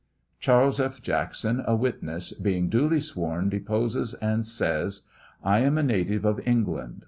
[0.39, 0.99] Charles F.
[0.99, 5.03] Jackson, a witness, being duly sworn, de poses and says:
[5.43, 6.99] I am a native of England.